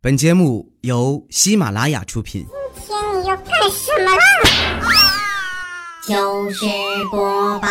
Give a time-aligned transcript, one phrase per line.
[0.00, 2.46] 本节目由喜马拉雅出品。
[2.86, 4.22] 今天你要干什么啦？
[6.06, 6.64] 就是
[7.10, 7.68] 播报。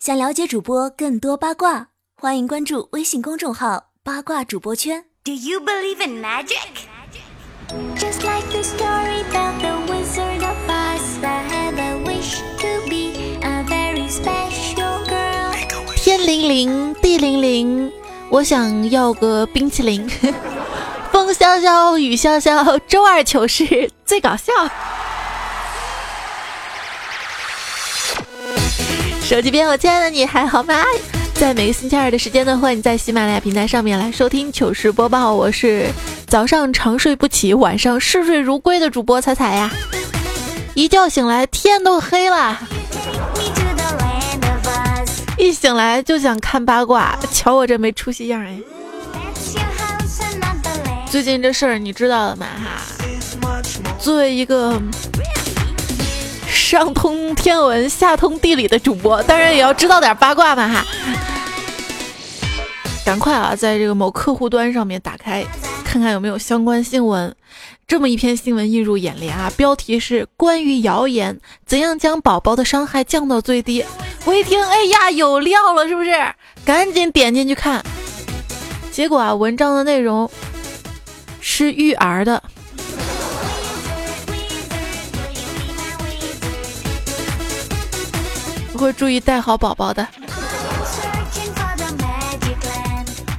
[0.00, 5.04] 想了解主播更多八卦，欢迎关注微信公众号“八卦主播圈”。
[5.22, 6.88] Do you believe in magic?
[7.96, 13.38] Just like the story about the Wizard of Oz, I have a wish to be
[13.40, 15.54] a very special girl.
[15.94, 17.92] 天灵灵，地灵灵，
[18.32, 20.08] 我想要个冰淇淋。
[21.12, 24.50] 风萧萧，雨潇潇，周二糗事最搞笑。
[29.22, 30.82] 手机边，我亲爱的你还好吗？
[31.34, 35.34] 在每个星期二的时间呢，欢迎你在喜马拉雅平台上面来收听糗事播报。
[35.34, 35.90] 我是
[36.26, 39.70] 早上长睡不起，晚上嗜睡如归的主播彩彩呀。
[40.72, 42.58] 一觉醒来，天都黑了。
[45.38, 48.60] 一醒来就想看八卦，瞧我这没出息样哎！
[51.10, 52.46] 最近这事儿你知道了吗？
[52.46, 52.82] 哈，
[53.98, 54.80] 作为一个
[56.48, 60.84] 上通天文下通地理的主播，当然也要知道点八卦嘛哈。
[63.04, 65.44] 赶快啊，在这个某客户端上面打开，
[65.84, 67.34] 看看有没有相关新闻。
[67.88, 73.84] 这么一篇新闻映入眼帘啊，标题是“关于谣言怎样将宝宝的伤害降到最低”。
[74.24, 76.12] 我一听，哎呀，有料了，是不是？
[76.64, 77.84] 赶紧点进去看。
[78.92, 80.30] 结果啊，文章的内容
[81.40, 82.40] 是育儿的，
[88.72, 90.06] 我会注意带好宝宝的。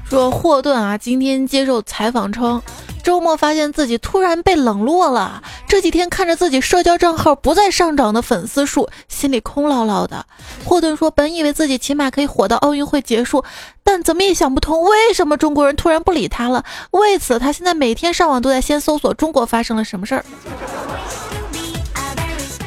[0.10, 2.62] 说霍顿啊，今天接受采访称，
[3.04, 5.44] 周末发现自己突然被冷落了。
[5.68, 10.26] 这几天看着自己社交账号不再上涨的粉丝数，心里空落落的。
[10.64, 13.44] 霍顿说，本以为自己起码可以火到奥运会结束，
[13.84, 16.64] 但怎么也想不通，为什么中国人突然不理他了。
[16.92, 20.26] 为此，他现在每天上网都在先搜索中国发生了什么事儿。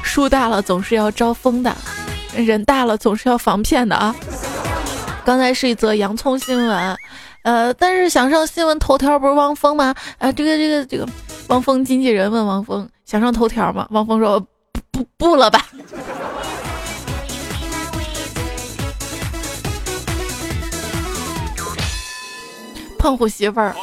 [0.02, 1.74] 树大了总是要招风的，
[2.34, 4.14] 人大了总是要防骗的啊。
[5.24, 6.96] 刚才是一则洋葱新闻，
[7.46, 9.94] 呃，但是想上新闻头条不是汪峰吗？
[10.18, 11.08] 啊、这个这个这个，
[11.46, 13.86] 汪峰经纪人问汪峰想上头条吗？
[13.92, 14.40] 汪峰说
[14.72, 15.64] 不不不了吧。
[22.98, 23.76] 胖虎媳妇儿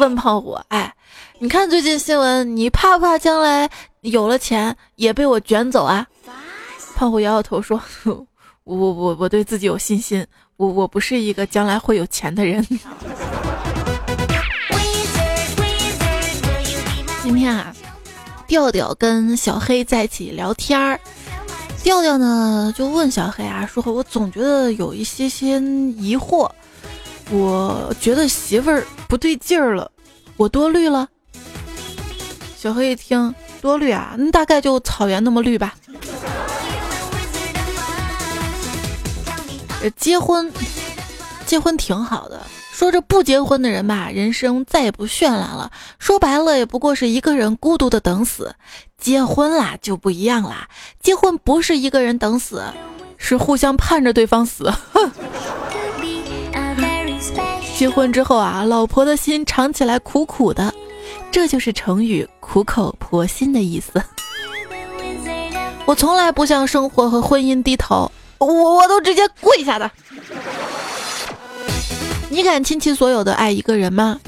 [0.00, 0.92] 问胖虎，哎，
[1.38, 6.04] 你看最近新闻，你怕不怕将来有了钱也被我卷走啊？
[6.96, 7.80] 胖虎摇摇头说
[8.64, 10.26] ：“我我我对自己有信心，
[10.62, 12.64] 我我不是一个将来会有钱的人。
[17.20, 17.74] 今天啊，
[18.46, 21.00] 调调跟小黑在一起聊天儿，
[21.82, 26.48] 调调呢就问小黑啊，说我总觉得有一些些疑惑，
[27.30, 29.90] 我觉得媳妇儿不对劲儿了，
[30.36, 31.08] 我多虑了。
[32.56, 35.74] 小黑一听多虑啊，那大概就草原那么绿吧。
[39.90, 40.52] 结婚，
[41.46, 42.40] 结婚挺好的。
[42.72, 45.70] 说这不结婚的人吧，人生再也不绚烂了。
[45.98, 48.54] 说白了，也不过是一个人孤独的等死。
[48.98, 50.68] 结婚啦就不一样啦，
[51.00, 52.64] 结婚不是一个人等死，
[53.18, 54.72] 是互相盼着对方死。
[57.76, 60.72] 结婚之后啊，老婆的心尝起来苦苦的，
[61.30, 64.02] 这就是成语“苦口婆心”的意思。
[65.84, 68.10] 我从来不向生活和婚姻低头，
[68.44, 69.90] 我我都直接跪下的。
[72.28, 74.18] 你敢倾其所有的爱一个人吗？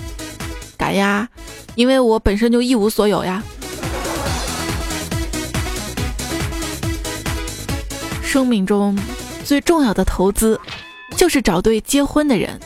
[0.76, 1.28] 敢呀，
[1.75, 3.42] 因为我本身就一无所有呀。
[8.22, 8.98] 生命中
[9.44, 10.60] 最重要的投资，
[11.16, 12.58] 就是找对结婚的人。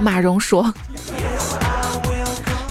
[0.00, 0.72] 马蓉说。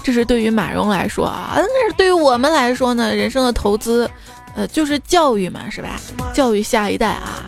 [0.04, 4.10] 这是对于马蓉来说啊，那是对于我们来说呢，人生的投资，
[4.56, 6.00] 呃，就是教育嘛，是吧？
[6.34, 7.44] 教育下一代啊，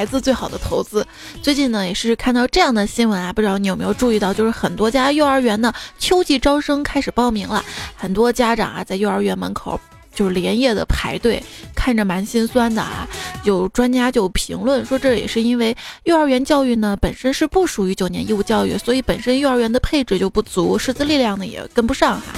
[0.00, 1.06] 孩子最好的投资。
[1.42, 7.62] 最近呢，也是看到这样的新闻啊，不知道你有没有注意到，就是很多家幼儿园呢，秋季招生开始报名了，
[7.94, 9.78] 很多家长啊，在幼儿园门口。
[10.12, 11.40] 就是连夜的排队，
[11.76, 13.06] 看着蛮心酸的啊。
[13.44, 22.32] 有专家就评论说，这也是因为幼儿园教育呢本身是不属于九年义务教育，所以本身幼儿园的配置就不足，师资力量呢也跟不上哈。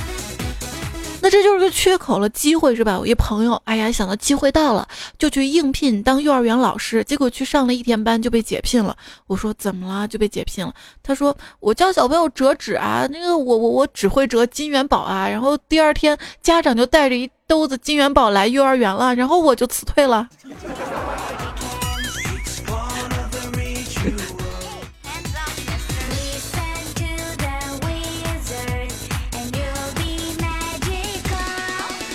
[1.22, 2.98] 那这就是个缺口了，机会是吧？
[2.98, 4.86] 我一朋友，哎呀，想到机会到了，
[5.16, 8.96] 就去应聘当幼儿园老师，结果去上了一天班就被解聘了。
[9.28, 10.08] 我说怎么了？
[10.08, 10.74] 就被解聘了？
[11.00, 20.28] 他说我教小朋友折纸啊，那个我我我只会折金元宝啊，然后第二天家长就带着一兜子金元宝来幼儿园了，然后我就辞退了。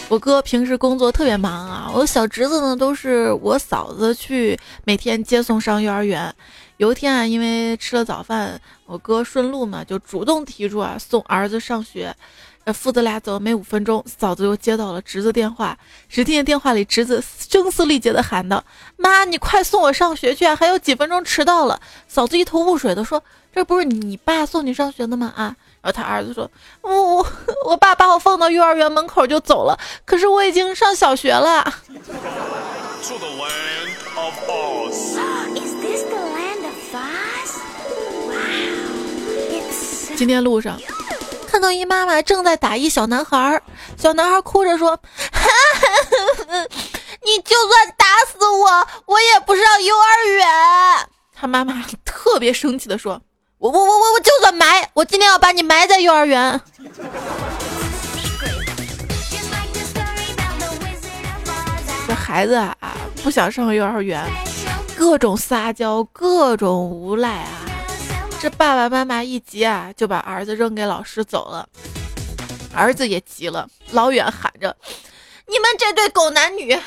[0.09, 6.33] 我哥平时工作特别忙啊，我小侄子呢都是我嫂子去每天接送上幼儿园。
[6.77, 12.15] 有一天啊，因为吃了早饭，我哥顺路嘛，就主动提出啊送儿子上学。
[12.63, 15.77] 呃，父子俩走了没五分钟，嫂子又接到了侄子电话，
[16.07, 18.63] 只听见电话里侄子声嘶力竭地喊道
[18.95, 23.21] ：“妈，你快送我上学去啊，还有几分钟迟到了。”嫂子一头雾水地说
[23.53, 26.49] ：“这不是你爸送你上学的吗？”啊，然后他儿子说
[26.81, 27.25] ：“我我
[27.65, 31.73] 我爸把我放到幼儿园门口就走了，可是我已经上小学了。”
[40.17, 40.77] 今天路上。
[41.47, 43.59] 看到一妈妈正在打一小男孩，
[43.97, 44.97] 小男孩哭着说
[47.23, 50.47] ：“你就算打死我，我也不上幼儿园。”
[51.33, 53.21] 他妈妈特别生气的说
[53.59, 56.61] ：“我我我我我就算埋，我今天要把你埋在幼儿园。”
[62.07, 62.75] 这孩子啊，
[63.23, 64.23] 不想上幼儿园，
[64.95, 67.49] 各种撒娇，各种无赖啊。
[68.39, 71.67] 这爸爸妈妈一急啊，就把儿子扔给老师走了。
[72.75, 74.77] 儿子也急了，老远喊着
[75.49, 76.77] ：“你们这对狗男女！”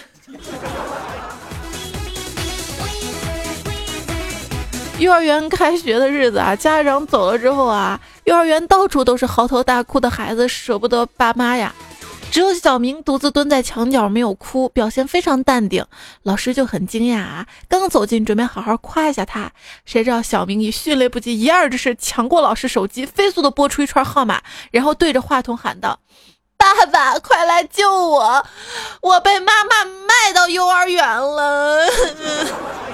[5.00, 11.75] 幼儿园开学的日子啊，家长走了之后啊，幼儿园到处都是嚎啕大哭的孩子，舍不得爸妈呀。
[12.31, 15.85] 只有小明独自蹲在墙角没有哭，表现非常淡定。
[16.25, 19.50] 老师就很惊讶啊，刚走近准备好好夸一下他，
[19.87, 25.99] 谁知道小明以迅雷不及掩耳之势抢过老师手机，飞速的拨出一串号码，然后对着话筒喊道
[26.58, 28.46] ：“爸爸，快来救我！
[29.00, 31.87] 我被妈妈卖到幼儿园了。”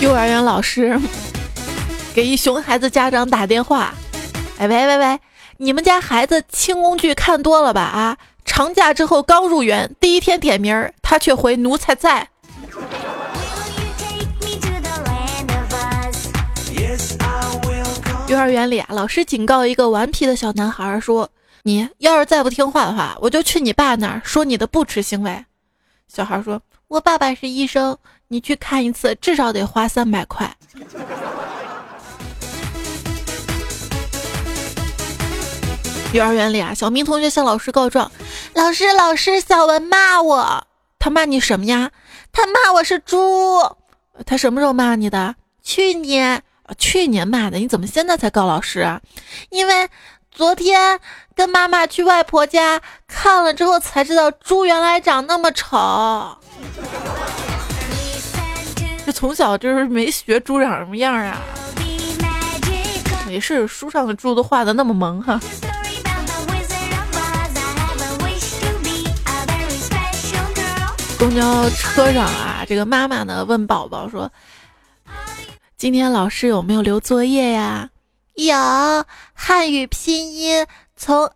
[0.00, 0.98] 幼儿园老师
[2.14, 3.92] 给一熊孩子家长打电话，
[4.56, 5.20] 哎喂喂喂，
[5.58, 7.82] 你们家孩子轻工剧看多了吧？
[7.82, 8.16] 啊，
[8.46, 12.28] 长假之后刚入园，第一天点名儿，他却回奴才在。
[18.26, 21.28] 幼儿园里啊，老师警告一个顽皮的小男孩说
[21.64, 25.44] ：“你要是再不听话的话，我就去你爸那儿说你的不耻行为。”
[26.08, 27.96] 小孩说：“我爸爸是医生。”
[28.26, 30.56] 你去看一次，至少得花三百块。
[36.12, 38.10] 幼儿园里啊，小明同学向老师告状
[38.54, 40.66] ：“老师，老师，小文骂我，
[40.98, 41.90] 他骂你什么呀？
[42.32, 43.58] 他骂我是猪。
[44.26, 45.34] 他什么时候骂你的？
[45.62, 46.42] 去年，
[46.78, 47.58] 去年骂的。
[47.58, 49.00] 你怎么现在才告老师啊？
[49.50, 49.88] 因为
[50.32, 50.98] 昨天
[51.34, 55.76] 跟妈妈去外婆家看了之后，才知道猪原来长那么丑。
[59.04, 61.40] ”这从小就是没学猪长什么样啊，
[63.26, 65.38] 没事，书上的猪都画的那么萌哈。
[71.18, 74.30] 公交车上啊，这个妈妈呢问宝宝说
[75.76, 77.90] ：“今天老师有没有留作业呀？”
[78.46, 79.04] 有，
[79.34, 80.66] 汉语拼音
[80.96, 81.30] 从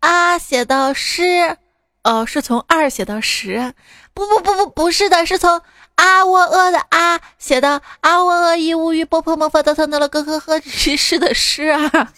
[0.00, 1.56] 啊写到诗，
[2.02, 3.74] 哦，是从二写到十？
[4.12, 5.62] 不不不不，不是的，是从。
[5.96, 12.08] 啊喔呃的啊写的啊喔呃一无语波泼魔法的特的了咯呵呵是诗的诗啊。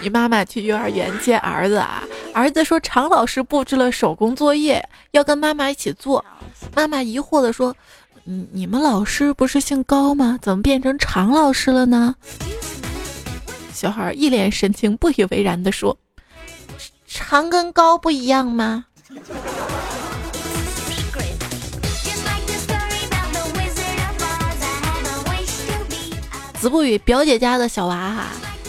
[0.00, 2.02] 你妈妈去幼儿园接儿子啊，
[2.38, 6.24] 儿子说常老师布置了手工作业，要跟妈妈一起做。
[6.72, 7.74] 妈妈疑惑的说
[8.26, 10.38] ：“嗯，你们老师不是姓高吗？
[10.40, 12.14] 怎么变成常老师了呢？”
[13.74, 15.98] 小孩一脸神情不以为然的说。
[17.08, 18.84] 长跟高不一样吗？
[26.60, 28.26] 子不语表姐家的小娃哈，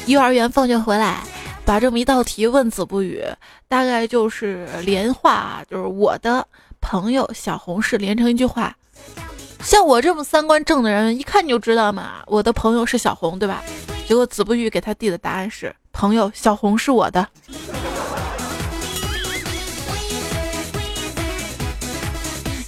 [0.07, 1.21] 幼儿园放学回来，
[1.65, 3.23] 把这么一道题问子不语，
[3.69, 6.45] 大概就是连话，就是我的
[6.81, 8.75] 朋友小红是连成一句话。
[9.61, 13.63] 像我这么三观正的人，一看你就知道嘛，我的朋友是小红，对吧？
[14.07, 17.27] 结果子不语给他递的答案是朋友小红是我的。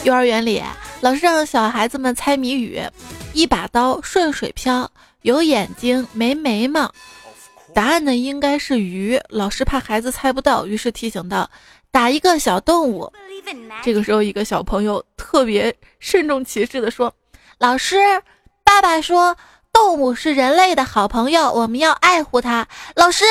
[0.03, 0.61] 幼儿园里，
[0.99, 2.79] 老师让小孩子们猜谜语：
[3.33, 4.91] 一把刀顺水漂，
[5.23, 6.93] 有眼睛没眉毛。
[7.73, 9.19] 答案呢应该是鱼。
[9.29, 11.49] 老师怕孩子猜不到，于是提醒道
[11.91, 13.11] ：“打一个小动物。”
[13.83, 17.13] 这个时候，一个小朋友特别慎重其事地说
[17.57, 17.97] ：“老师，
[18.63, 19.35] 爸爸说
[19.73, 22.67] 动物是人类的好朋友，我们要爱护它。
[22.95, 23.23] 老师，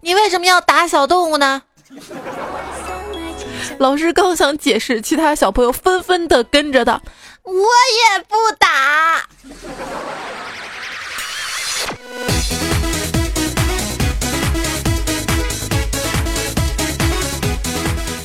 [0.00, 1.62] 你为什么要打小动物呢？”
[3.78, 7.02] 老师刚想解释，其他小朋友纷纷的跟着道
[7.42, 9.28] ：“我也不打。”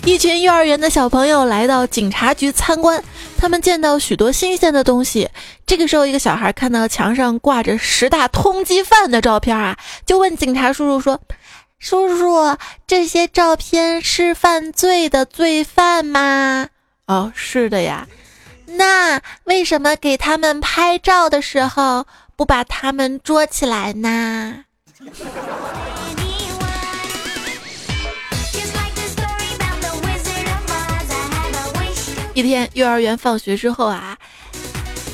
[0.03, 3.01] 一群幼儿园的小朋友来到警察局参观，
[3.38, 5.29] 他们见到许多新鲜的东西。
[5.65, 11.22] 这个时候，一个小孩看到墙上挂着十大通缉犯的照片啊，就问警察叔叔说
[11.77, 16.67] ：“叔叔，这些照片是犯罪的罪犯吗
[17.05, 18.08] ？”“哦，是的呀。
[18.65, 22.05] ”“那为什么给他们拍照的时候
[22.36, 24.65] 不把他们捉起来呢？”
[32.34, 34.18] 一天，幼儿园放学之后啊，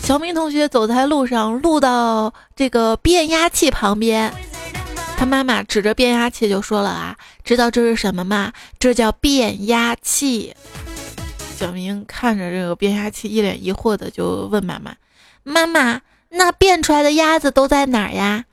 [0.03, 4.31] 小明同学走在路上，路到这个变压器旁边，
[5.17, 8.53] 他妈妈指着变压器就说了啊：“知道这是什么吗？
[8.77, 10.53] 这叫变压器。”
[11.57, 14.93] 小明看着这个变压器，一脸疑惑的就问妈妈
[15.41, 18.45] ：“妈妈，那变出来的鸭子都在哪儿呀？”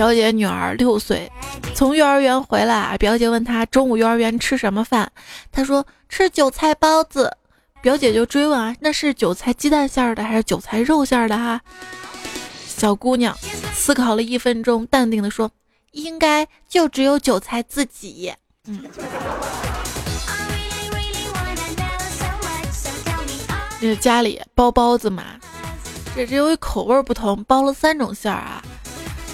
[0.00, 1.30] 表姐女儿六岁，
[1.74, 5.12] 从幼儿园回来啊，表姐问她中午幼儿园吃什么饭，
[5.52, 7.36] 她说吃韭菜包子。
[7.82, 11.60] 表姐就追问啊，那是韭菜鸡蛋馅儿的还是韭菜肉馅儿的哈？
[12.66, 13.36] 小姑娘
[13.74, 15.50] 思考了一分钟，淡定的说，
[15.90, 18.32] 应该就只有韭菜自己。
[18.68, 18.82] 嗯，
[23.78, 25.24] 这家里包包子嘛，
[26.16, 28.62] 这这由于口味不同，包了三种馅儿啊。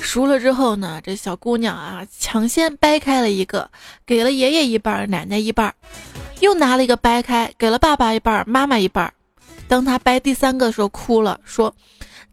[0.07, 3.69] 熟了之后呢，这小姑娘啊，抢先掰开了一个，
[4.07, 5.75] 给了爷爷一半，奶奶一半，
[6.39, 9.13] 又拿了一个掰开，给了爸爸一半，妈妈一半。
[9.67, 11.75] 当她掰第三个的时候，哭了，说：“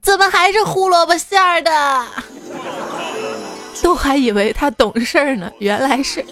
[0.03, 2.06] 怎么还是胡萝卜馅儿的？”
[3.82, 6.24] 都还以为她懂事儿呢，原来是。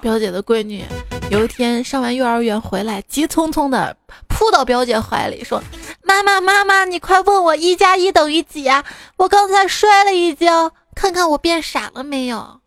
[0.00, 0.84] 表姐的闺女
[1.30, 3.94] 有一天上完幼儿园回来，急匆匆的
[4.28, 5.62] 扑到表姐怀里，说
[6.02, 8.82] ：“妈妈，妈妈，你快问我一加一等于几啊？
[9.18, 12.60] 我刚才摔了一跤，看看我变傻了没有？”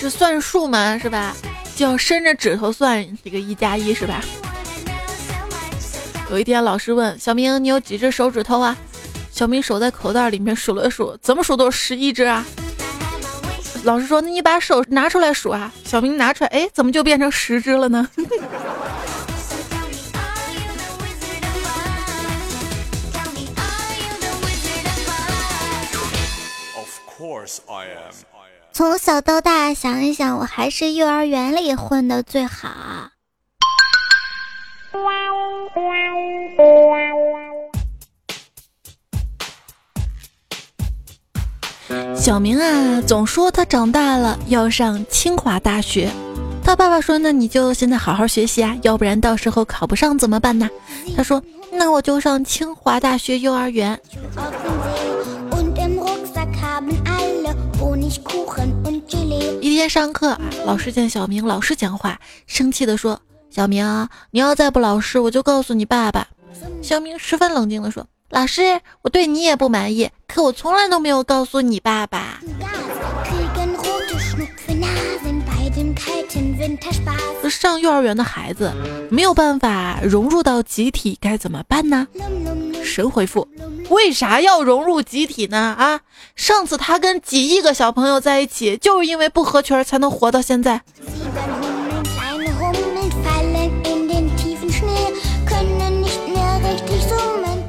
[0.00, 0.98] 这算数吗？
[0.98, 1.36] 是吧？
[1.76, 4.24] 就要伸着指头算这个一加一，是吧？
[6.30, 8.74] 有一天老师问小明：“你有几只手指头啊？”
[9.30, 12.42] 小明手在口袋里面数了数，怎么数都是十一只啊。
[13.84, 18.08] 老师说：“那你把手拿出来数啊。”小明拿出来，哎，怎么就变成十只了呢？
[28.72, 33.10] 从小到大，想一想，我还是幼儿园里混的最好。
[42.18, 46.10] 小明啊，总说他长大了要上清华大学。
[46.64, 50.68] 他爸爸说：“那你就现在好好学习啊，要不然到时候考不上怎么办呢？”
[51.16, 53.98] 他说：“那我就上清华大学幼儿园。”
[59.60, 66.26] 一天上课，老师见小明老是讲话，生气的说：“小明，你要再不老实，我就告诉你爸爸。”
[66.82, 68.04] 小明十分冷静地说。
[68.30, 72.38] 老师，我对你也不满意，可我从来都没有告诉你爸爸。
[77.50, 78.70] 上幼儿园的孩子
[79.10, 82.06] 没有办法融入到集体，该怎么办呢？
[82.84, 83.48] 神回复：
[83.88, 85.74] 为啥要融入集体呢？
[85.78, 86.00] 啊，
[86.36, 90.82] 上次他跟几亿个小朋友在一起，就是因为不合群才能活到现在。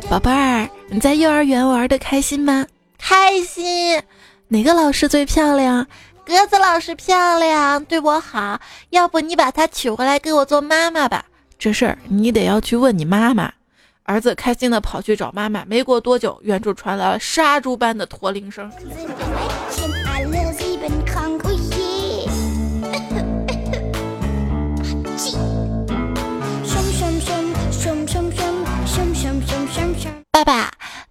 [0.10, 2.65] 宝贝儿，你在幼儿园玩的开心吗？
[2.98, 4.01] 开心。
[4.48, 5.86] 哪个老师最漂亮？
[6.25, 8.60] 鸽子老师漂亮，对我好。
[8.89, 11.25] 要不你把她娶回来给我做妈妈吧？
[11.60, 13.51] 这事儿你得要去问你妈妈。
[14.03, 15.63] 儿子开心的跑去找妈妈。
[15.65, 18.72] 没过多久，远处传来了杀猪般的驼铃声。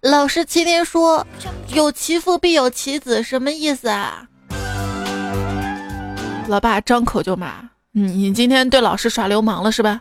[0.01, 1.27] 老师今天说
[1.73, 4.25] 有其父必有其子，什么意思啊？
[6.47, 9.99] 老爸张口就骂：“你你今天对老师耍流氓了是吧？”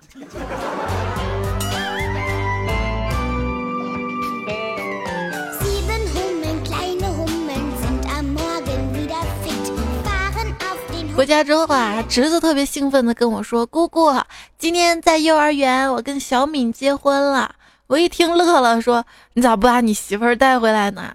[11.17, 14.15] 回家之后啊，侄子特别兴奋的跟我说：“姑姑，
[14.57, 17.57] 今天在幼儿园，我跟小敏结婚了。”
[17.89, 21.15] 我一听乐了，说：“你咋不把你媳妇儿带回来呢？”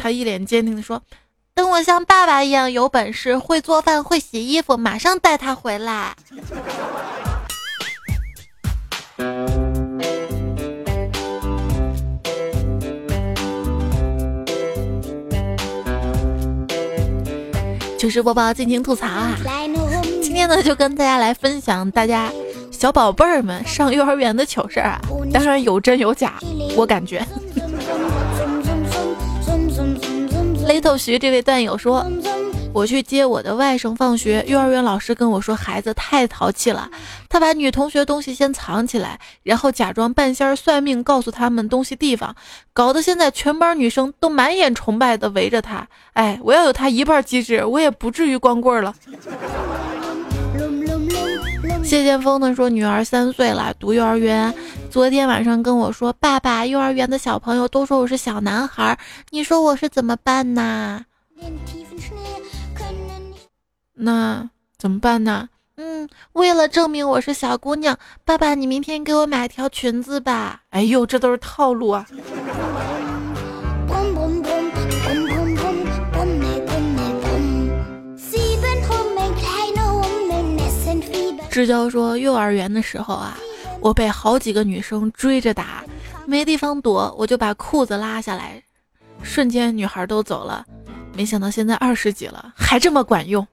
[0.00, 1.02] 他一脸坚定的说
[1.54, 6.16] ：“等我像爸爸一样有本事，会做饭，会洗衣服，马上带她回来。”
[17.98, 19.36] 糗事播报，尽情吐槽啊！
[20.22, 22.32] 今天呢，就跟大家来分享大家
[22.82, 25.00] 小宝贝儿们上幼儿园的糗事儿啊，
[25.32, 26.34] 当然有真有假，
[26.76, 27.24] 我感觉。
[30.66, 32.04] 雷头徐这位段友说。
[32.74, 36.90] 我去接我的外甥放学，幼儿园老师跟我说，孩子太淘气了，
[37.28, 42.34] 他把女同学东西先藏起来，然后假装半仙儿算命，告诉他们东西地方，
[42.72, 45.86] 搞得现在全班女生都满眼崇拜的围着他。
[46.14, 48.94] 哎，我要有他一半机智，我也不至于光棍了。
[51.84, 54.52] 谢剑锋呢说，女儿三岁了，读幼儿园，
[54.90, 58.98] 昨天晚上跟我说，爸爸，幼儿园的小朋友都说我是小男孩，
[59.30, 61.04] 你说我是怎么办呢？
[63.94, 64.48] 那
[64.78, 65.48] 怎么办呢？
[65.76, 70.62] 嗯，为了证明我是小姑娘，爸爸，你明天给我买条裙子吧。
[70.70, 72.06] 哎呦，这都是套路啊！
[81.52, 83.36] 志娇说，幼儿园的时候啊，
[83.78, 85.84] 我被好几个女生追着打，
[86.24, 88.62] 没地方躲，我就把裤子拉下来，
[89.22, 90.64] 瞬间女孩都走了。
[91.14, 93.46] 没想到现在二十几了，还这么管用。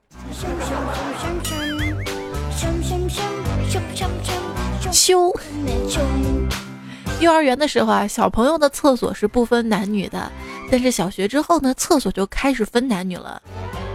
[4.90, 5.30] 羞。
[7.20, 10.32] 幼儿园的时候啊，小朋友的厕所是不分男女的，
[10.70, 13.42] 但是小学之后呢，厕所就开始分男女了。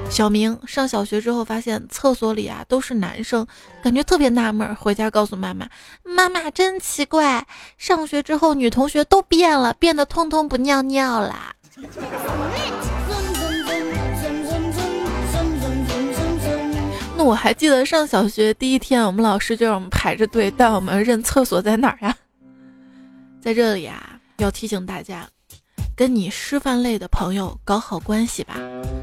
[0.09, 3.45] 小明上小学之后发现厕所里啊都是男生，
[3.83, 5.67] 感觉特别纳闷，回家告诉妈妈
[6.03, 7.45] ：“妈妈真奇怪，
[7.77, 11.53] 上学之后女同学都变了，变得通通不尿尿啦。
[17.17, 22.15] ”那我还记得上小学第一天，我们老师就让我们排着队带我们认厕所在哪儿呀？
[23.41, 25.27] 在这里啊，要提醒大家，
[25.97, 28.55] 跟你师范类的朋友搞好关系吧，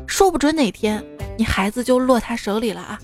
[0.06, 1.02] 说不准哪天
[1.38, 2.98] 你孩子就落他手里了啊！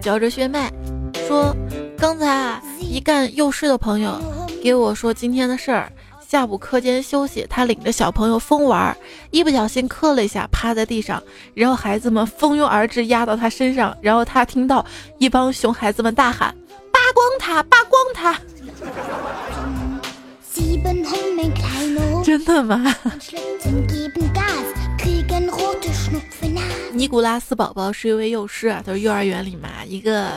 [0.00, 0.72] 嚼着血脉
[1.28, 1.54] 说，
[1.98, 4.18] 刚才啊，一干幼师的朋友
[4.62, 5.92] 给我说今天的事儿。
[6.26, 8.96] 下午课间休息，他领着小朋友疯玩，
[9.30, 14.84] 一不小心磕了一下，趴在地上，然后孩子们蜂拥而至，压到他身上，然后他听到
[15.18, 16.52] 一帮熊孩子们大喊
[16.90, 18.40] ：“扒光他，扒光他！”
[22.24, 22.94] 真的吗？
[26.92, 30.30] 尼古拉斯宝宝是一位幼师啊，他说幼儿园里嘛，一个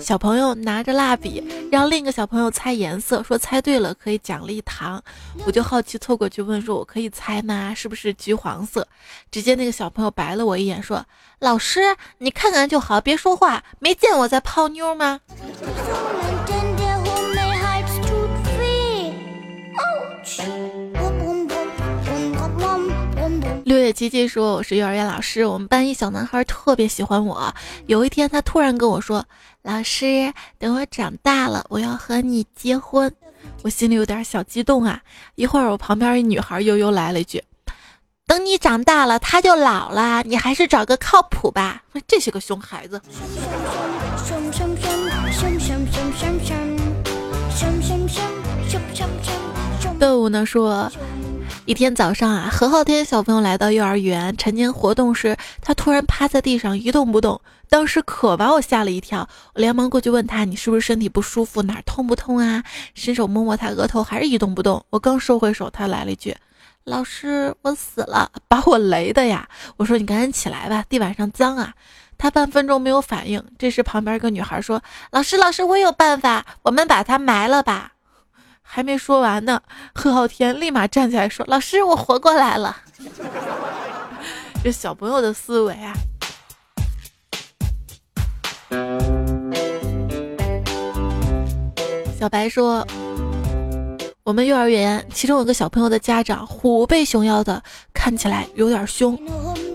[0.00, 5.02] 小朋友拿着蜡笔让另一个小朋友猜颜色，说猜对了可以奖励糖。
[5.46, 7.72] 我就好奇凑过去问说：“我可以猜吗？
[7.74, 8.86] 是不是橘黄色？”
[9.30, 11.04] 只见那个小朋友白了我一眼，说
[11.38, 11.80] ：“老师，
[12.18, 13.62] 你看看就好，别说话。
[13.78, 15.20] 没见我在泡妞吗？”
[23.64, 27.54] 六月七七说：“我是幼儿园老师，我们班一小男孩特别喜欢我。
[27.86, 29.24] 有一天，他突然跟我说
[29.62, 33.12] ：‘老师，等我长大了，我要和你结婚。’
[33.62, 35.00] 我心里有点小激动啊。
[35.36, 37.42] 一会儿，我旁边一女孩悠悠来了一句
[38.26, 43.00] ：‘等你长大了，他就老了，你还是找个靠谱吧。’这些个熊孩子。”
[50.00, 50.90] 豆腐呢说。
[51.64, 59.28] 一天早上啊，何浩天小朋友来到幼儿园晨间活动时，他突然趴在地上一动不动，当时可把我吓了一跳。
[59.54, 61.62] 我连忙过去问他：“你是不是身体不舒服？
[61.62, 64.84] 哪儿痛不痛啊？”伸手摸摸他额头，还是一动不动。
[64.90, 66.36] 我刚收回手，他来了一句
[66.82, 69.48] ：“老师，我死了！”把我雷的呀！
[69.76, 71.72] 我说：“你赶紧起来吧，地板上脏啊！”
[72.18, 73.42] 他半分钟没有反应。
[73.56, 77.91] 这时旁边一个女孩说：“老师，老师，我有办法，我们把他埋了吧。”
[78.74, 79.60] 还没说完呢，
[79.94, 82.74] 贺昊天立马站起来说：“老师，我活过来了。
[84.64, 85.92] ”这小朋友的思维啊！
[92.18, 92.82] 小白说
[94.24, 99.14] ：“我们幼儿园其中有个小朋友的家长虎背熊腰的，看起来有点凶。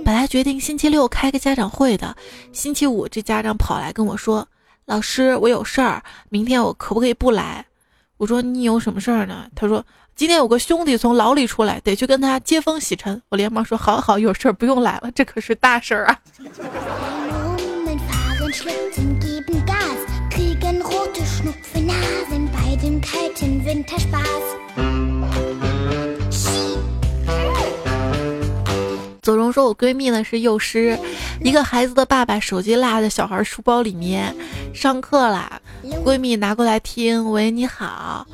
[0.03, 2.17] 本来决定星期六开个家长会的，
[2.51, 4.47] 星期五这家长跑来跟我说
[4.85, 7.63] ：‘老师，我有事儿，明天我可不可以不来？’”
[8.17, 9.47] 我说你有什么事儿呢？
[9.55, 13.21] 他说今天有个兄弟从牢里出来，得去跟他接风洗尘。
[13.29, 16.19] 我连忙说：好好，有事儿不用来了，这可是大事儿啊。
[29.27, 30.97] 左荣说：“我闺蜜呢是幼师，
[31.43, 34.33] 一个孩子的爸爸手机落在小孩书包里面，
[34.73, 35.59] 上课啦，
[36.05, 38.25] 闺蜜拿过来听，喂你好，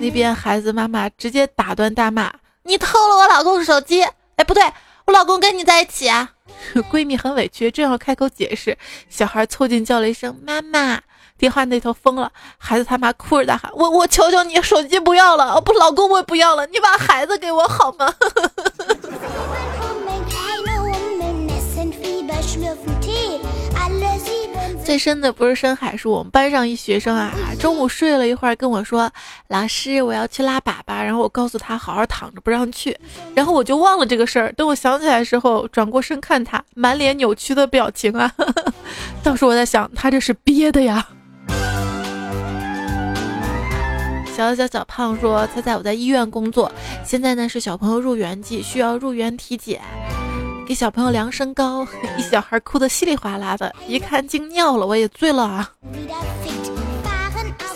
[0.00, 4.02] 那边孩子妈妈直接打断大骂：你偷了我老公手机！
[4.36, 4.64] 哎，不对，
[5.04, 6.30] 我老公跟你在一起啊！
[6.90, 8.78] 闺蜜很委屈，正要开口解释，
[9.10, 11.02] 小孩凑近叫了一声妈妈。”
[11.36, 18.10] 电话那头疯了，孩子他妈哭着大喊：“我我求求你，手机不要了，不，老公我也不要了，你把孩子给我好吗？”
[24.84, 29.08] 最深的不是深海，是我们班上一学生啊，中午睡了一会儿跟我说
[29.46, 32.98] ：“老师，我要去拉粑粑。”然后我告诉他好好躺着不让去，
[33.34, 34.52] 然后我就忘了这个事儿。
[34.54, 38.32] 等我想起来的时候，转过身看他，满脸扭曲的表情啊，
[39.22, 41.06] 当时我在想，他这是憋的呀。
[44.34, 46.72] 小小小胖说：“猜猜我在医院工作，
[47.04, 49.80] 现在呢是小朋友入园季，需要入园体检，
[50.70, 51.84] 给小朋友量身高，
[52.16, 55.68] 一小孩哭得稀里哗啦的，一看竟尿了，我也醉了啊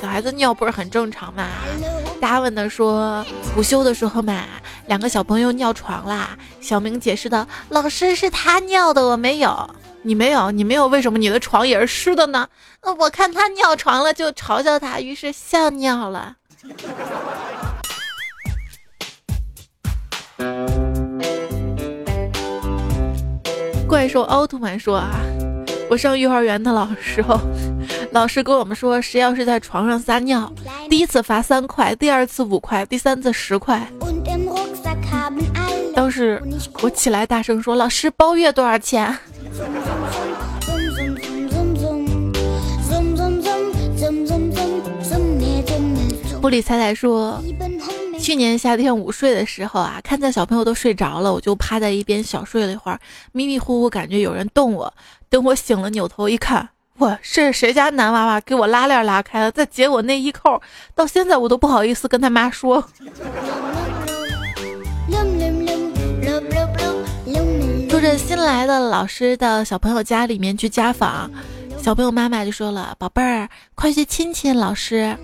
[0.01, 2.21] 小孩子尿不是很正常嘛？Hallo.
[2.21, 3.27] 达文的说，
[3.57, 4.45] 午休的时候嘛，
[4.87, 6.39] 两个小朋友尿床啦。
[6.61, 9.69] 小明解释道：“老师是他尿的，我没有。
[10.03, 12.47] 你没有，你没有，为什么你的床也是湿的呢？
[12.85, 16.37] 那我看他尿床了，就嘲笑他，于是笑尿了。”
[23.87, 25.21] 怪兽奥特曼说啊
[25.91, 27.39] 我上幼儿园的老时候
[28.13, 30.51] 老师跟我们说谁要是在床上撒尿
[30.89, 33.87] 第一次罚三块第二次五块第三次十块
[35.95, 36.43] 当时
[36.83, 39.17] 我起来大声说老师包月多少钱
[46.41, 47.43] 不理踩踩说
[48.25, 52.99] 去年夏天午睡的时候啊，看见小朋友都睡着了，我就趴在一边小睡了一会儿，
[53.33, 54.91] 迷迷糊糊感觉有人动我。
[55.29, 56.67] 等我醒了，扭头一看，
[57.01, 60.63] 哇，是谁家男娃娃给我拉链拉开了，再解我内衣扣。
[60.95, 62.83] 到现在我都不好意思跟他妈说。
[67.91, 71.31] 住着新来的老师到小朋友家里面去家访，
[71.79, 75.15] 小朋友妈妈就说了：“宝贝儿，快去亲亲老师。”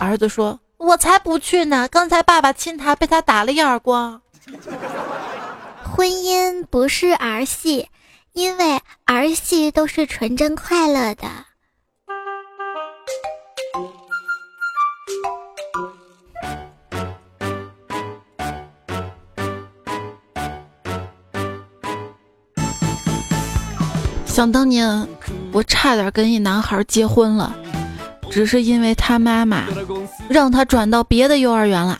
[0.00, 4.22] 儿子说：“我才不去呢，刚才爸爸亲他，被他打了一耳光。
[5.84, 7.90] 婚姻不是儿戏，
[8.32, 11.28] 因为儿戏都是纯真快乐的。
[24.24, 25.06] 想当年，
[25.52, 27.54] 我差点跟一男孩结婚了，
[28.30, 29.64] 只是因为他妈妈
[30.28, 31.98] 让他转到别的幼儿园了。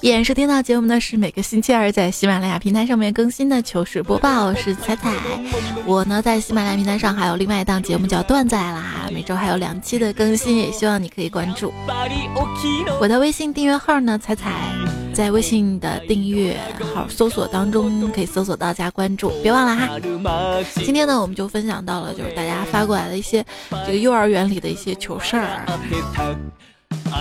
[0.00, 5.12] 依然收听到节目呢，是每个星期二在喜马拉雅平台上面更新的糗事播报，我是彩彩。
[5.84, 11.72] 我呢在喜马拉雅平台上还有另外一档节目叫段子来啦，每周还有两期的更新，也希望你可以关注。
[13.00, 14.50] 我的微信订阅号呢，彩彩，
[15.12, 16.58] 在微信的订阅
[16.94, 19.98] 号搜索当中可以搜索到加关注，别忘了哈。
[20.84, 23.44] 今天呢，我们就分享到了就是大家发过来的一些
[23.86, 25.66] 这个幼儿园里的一些糗事儿。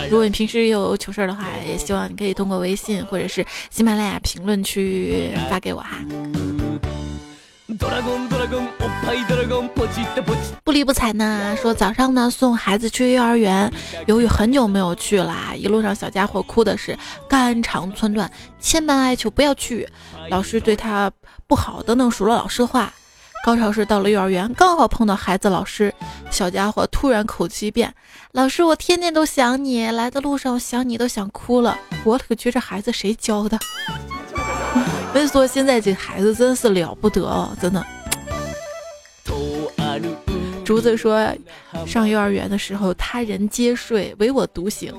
[0.09, 5.97] 如果你平时有糗事儿的话，也希望你可以通过微信或者是喜马拉雅评论区发给我哈。
[10.63, 13.71] 不离不睬呢，说早上呢送孩子去幼儿园，
[14.05, 19.87] 由于很久没有去了，一路上小家伙哭的是肝肠寸断，千般哀求不要去，
[20.29, 21.11] 老师对他
[21.47, 22.93] 不好等等数落老师的话。
[23.43, 25.91] 高潮是到了幼儿园，刚好碰到孩子老师，
[26.29, 27.91] 小家伙突然口气变
[28.33, 33.57] ：“老师，我天天都想你，来的路上我想你都想哭了。”我勒个去，这孩子谁教的？
[35.11, 37.83] 所以说现在这孩子真是了不得哦，真的。
[40.63, 41.27] 竹子说，
[41.85, 44.93] 上幼儿园的时候，他人皆睡，唯我独醒。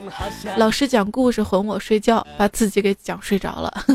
[0.57, 3.85] 老师讲故事哄我睡觉，把自己给讲睡着了。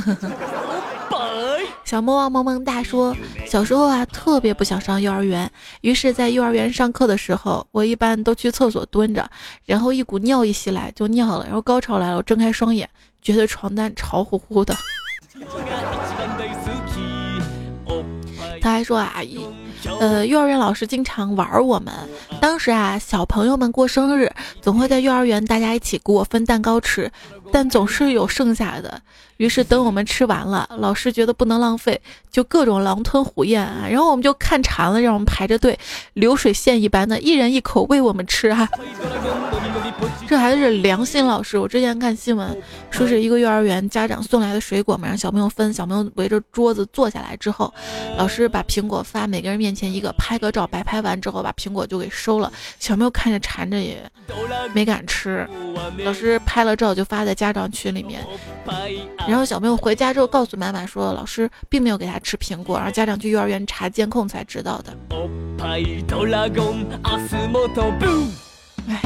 [1.83, 5.49] 小魔王萌萌哒说，小时候啊，特别不想上幼儿园，
[5.79, 9.29] 于是，在幼儿园上课的时候，我一般都去厕所蹲着，
[9.65, 12.89] 然后一股尿意袭来就尿了，然后高潮来了，我睁开双眼，
[13.21, 14.75] 觉得床单潮乎乎的。
[18.59, 19.39] 他还说啊，一
[19.99, 21.93] 呃，幼儿园老师经常玩我们。
[22.41, 27.11] 当时啊，小朋友们过生日，总会在幼儿园大家一起给我分蛋糕吃，
[27.51, 29.01] 但总是有剩下的。
[29.37, 33.87] 于是等我们吃完了，老师觉得不能浪费，就各种狼吞虎咽啊。
[33.89, 35.77] 然后我们就看馋了，让我们排着队，
[36.13, 38.67] 流水线一般的，一人一口喂我们吃啊。
[40.27, 41.57] 这还是良心老师。
[41.57, 45.73] 我之前看新闻，说是一个幼儿园家长送来的水果嘛，让小朋友分。
[45.73, 47.73] 小朋友围着桌子坐下来之后，
[48.17, 52.51] 老师把苹果发每个人面前一个，拍个照，摆拍完之后把苹果就给收了。
[52.77, 53.97] 小朋友看着馋着也
[54.73, 55.47] 没敢吃。
[56.03, 58.21] 老师拍了照就发在家长群里面，
[59.27, 64.95] 然后小朋友回家之后告诉妈妈说，老师并没有给他吃苹果，然后家长去幼儿园查监控才知道的。
[68.87, 69.01] 哎。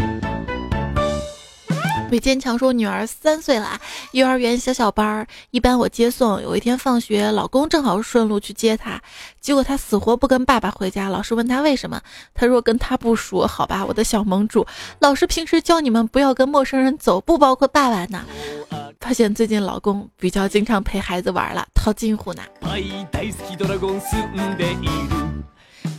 [2.11, 3.79] 魏坚强说：“女儿三岁了，
[4.11, 6.41] 幼儿园小小班儿，一般我接送。
[6.41, 9.01] 有一天放学，老公正好顺路去接她，
[9.39, 11.07] 结果她死活不跟爸爸回家。
[11.07, 12.01] 老师问她为什么，
[12.33, 13.47] 她说跟他不熟。
[13.47, 14.67] 好吧，我的小盟主，
[14.99, 18.25] 老师平时教你们不要跟陌生人走，不包括爸爸呢。
[19.01, 22.43] 发现最近老公比较经常陪孩子玩了，套近乎呢。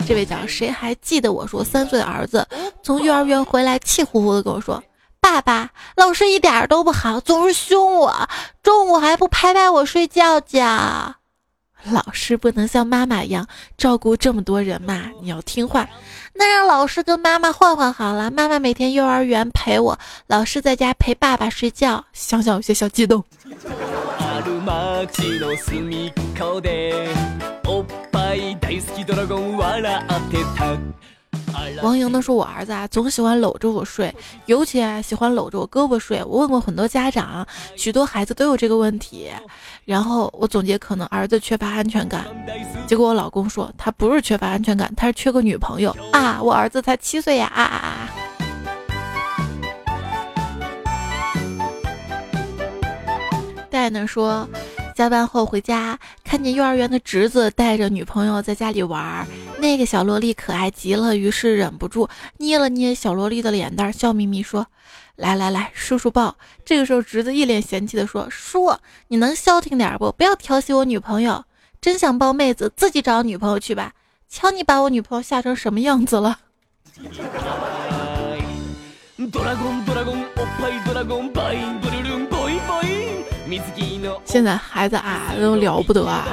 [0.06, 2.46] 这位叫谁还记得我说三岁的儿子
[2.82, 4.82] 从幼儿园回来，气呼呼的跟我说。”
[5.20, 8.28] 爸爸，老师一点都不好，总是凶我，
[8.62, 11.14] 中午还不拍拍我睡觉觉。
[11.84, 15.88] 老师不能像妈妈一样照顾这么多人嘛，你要听话。
[16.34, 22.04] 那让老师跟妈妈换换好了，妈妈每天幼儿园陪我，老师在家陪爸爸睡觉。
[22.12, 23.22] 想想有些小激动。
[31.82, 34.14] 王莹呢说：“我儿子啊，总喜欢搂着我睡，
[34.46, 36.22] 尤其啊喜欢搂着我胳膊睡。
[36.24, 39.30] 我问过很多家长，许多孩子都有这个问题。
[39.84, 42.24] 然后我总结，可能儿子缺乏安全感。
[42.86, 46.40] 结果我老公说，他不是缺乏安全感，他是缺个女朋友啊！
[46.42, 47.50] 我儿子才七岁呀！
[47.54, 48.10] 啊啊啊！”
[53.70, 54.48] 戴呢说。
[54.94, 59.26] 下班后回家，看见幼儿园的侄子带着女朋友在家里玩，
[59.62, 64.66] 那个小萝莉可爱极了，于是忍不住捏了捏小萝莉的脸蛋，笑眯眯说
[65.14, 70.10] ：“来来来，叔叔抱。”这个时候，侄子一脸嫌弃的说：“叔，你能消停点不？
[70.10, 71.44] 不要调戏我女朋友。
[71.80, 73.92] 真想抱妹子，自己找女朋友去吧。
[74.28, 76.40] 瞧你把我女朋友吓成什么样子了。
[84.24, 86.26] ”现在孩子啊都了不得啊！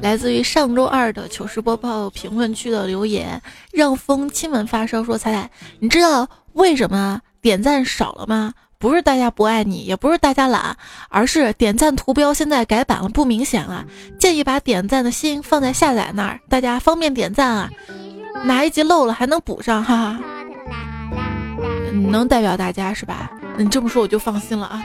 [0.00, 5.50] 来自于上周二的糗事播报评论区的留言，让风亲吻发烧说：“彩彩，
[5.80, 8.54] 你知道为什么点赞少了吗？
[8.78, 10.76] 不是大家不爱你，也不是大家懒，
[11.08, 13.84] 而是点赞图标现在改版了，不明显了。
[14.16, 17.68] 建议把点赞的心放在下载那儿，大家方便点赞啊。
[18.44, 20.20] 哪一集漏了还能补上，哈哈。”
[21.92, 23.32] 能代表大家是吧？
[23.56, 24.80] 你这么说我就放心了啊！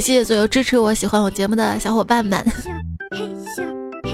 [0.00, 2.42] 谢谢所有支持我、喜欢我节目的小伙伴们。
[3.10, 3.62] 嘿咻
[4.02, 4.10] 嘿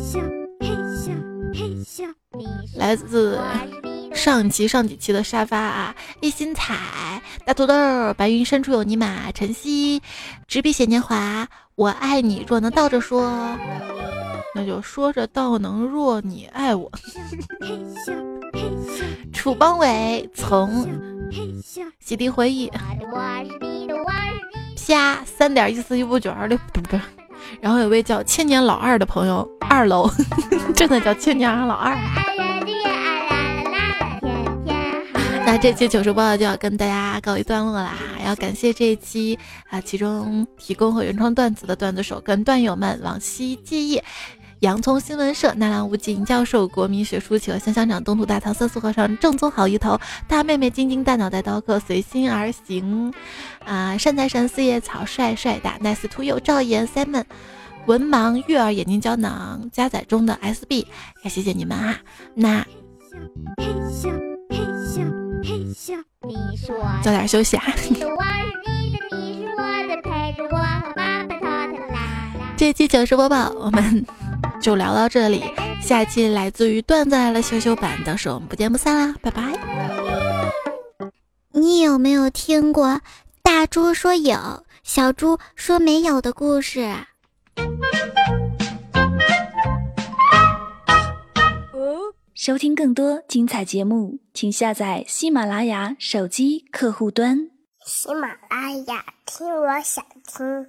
[0.00, 0.18] 咻
[0.60, 1.12] 嘿咻
[1.52, 2.08] 嘿咻，
[2.74, 3.38] 来自
[4.14, 7.74] 上期、上几期的沙发啊，一心彩、大土豆、
[8.14, 10.00] 白云深处有你马、晨曦、
[10.48, 12.42] 执笔写年华，我爱你。
[12.48, 13.30] 若能倒着说。
[14.54, 16.90] 那就说着倒能若你爱我，
[19.32, 20.86] 楚邦伟从
[22.00, 22.70] 洗涤回忆，
[24.86, 26.98] 啪三点一四一五九二六不不，
[27.60, 30.10] 然后有位叫千年老二的朋友二楼，
[30.74, 31.96] 真的叫千年老二。
[35.44, 44.00] 那这期糗事播报就要跟大家告一段落啦，要感谢这一期啊，其中提供和原创段子的段子手跟段友们往昔记忆。
[44.62, 49.98] 洋葱新闻社、纳兰无尽教授、国民学书球、香香长、东土大唐、色素和尚、正宗好一头、
[50.28, 53.12] 大妹妹晶晶、大脑袋刀客、随心而行，
[53.64, 57.24] 啊，善财神、四叶草、帅帅大、nice to you、赵岩、Simon、
[57.86, 60.86] 文盲、月儿、眼睛胶囊、加载中的 SB，
[61.24, 61.98] 也谢谢你们啊！
[62.32, 62.64] 那，
[67.02, 67.64] 早点休息啊！
[72.56, 74.06] 这期糗事播报，我们。
[74.62, 75.42] 就聊到这里，
[75.82, 79.52] 下期来自于段子来了羞羞版到时候，我们不见不散啦，拜拜。
[81.50, 83.00] 你有没有听过
[83.42, 86.88] 大猪说有，小猪说没有的故事？
[92.34, 97.50] 收听更多精彩节目，请下载喜马拉雅手机客户端。
[97.84, 100.66] 喜马拉雅，听我想听。